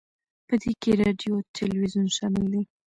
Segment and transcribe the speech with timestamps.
[0.47, 2.61] په دې کې راډیو او تلویزیون شامل دي